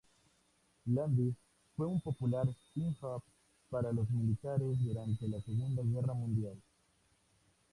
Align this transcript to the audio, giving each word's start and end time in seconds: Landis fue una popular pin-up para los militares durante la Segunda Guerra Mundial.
Landis 0.87 1.35
fue 1.77 1.85
una 1.85 1.99
popular 1.99 2.47
pin-up 2.73 3.21
para 3.69 3.91
los 3.93 4.09
militares 4.09 4.83
durante 4.83 5.27
la 5.27 5.39
Segunda 5.41 5.83
Guerra 5.83 6.15
Mundial. 6.15 6.55